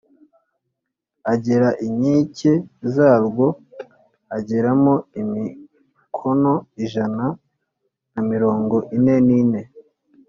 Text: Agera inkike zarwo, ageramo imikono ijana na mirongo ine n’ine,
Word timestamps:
Agera 1.33 1.67
inkike 1.85 2.51
zarwo, 2.95 3.47
ageramo 4.37 4.93
imikono 5.21 6.53
ijana 6.83 7.25
na 8.11 8.21
mirongo 8.31 8.75
ine 8.95 9.15
n’ine, 9.27 9.61